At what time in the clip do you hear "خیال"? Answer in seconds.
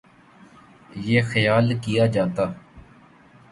1.31-1.67